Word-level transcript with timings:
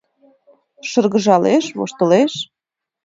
Шыргыжалеш, 0.89 1.65
воштылеш. 1.77 2.33